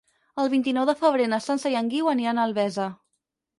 El 0.43 0.47
vint-i-nou 0.53 0.87
de 0.91 0.95
febrer 1.01 1.27
na 1.35 1.39
Sança 1.49 1.73
i 1.75 1.79
en 1.83 1.93
Guiu 1.93 2.11
aniran 2.17 2.43
a 2.43 2.49
Albesa. 2.51 2.91